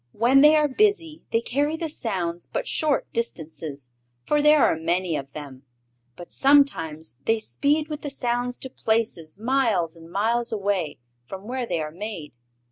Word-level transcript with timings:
When 0.13 0.41
they 0.41 0.55
are 0.55 0.67
busy 0.67 1.21
they 1.31 1.41
carry 1.41 1.77
the 1.77 1.87
sounds 1.87 2.47
but 2.47 2.67
short 2.67 3.05
distances, 3.13 3.87
for 4.23 4.41
there 4.41 4.65
are 4.65 4.75
many 4.75 5.15
of 5.15 5.33
them; 5.33 5.61
but 6.15 6.31
sometimes 6.31 7.19
they 7.25 7.37
speed 7.37 7.87
with 7.87 8.01
the 8.01 8.09
sounds 8.09 8.57
to 8.61 8.69
places 8.71 9.37
miles 9.37 9.95
and 9.95 10.11
miles 10.11 10.51
away 10.51 10.97
from 11.27 11.43
where 11.43 11.67
they 11.67 11.79
are 11.81 11.91
made. 11.91 12.35